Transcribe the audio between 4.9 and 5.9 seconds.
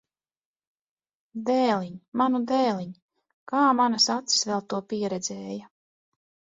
pieredzēja!